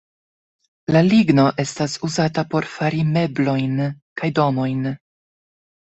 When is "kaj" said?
4.23-4.35